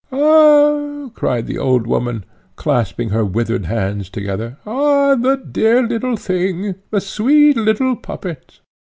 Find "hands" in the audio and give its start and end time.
3.67-4.09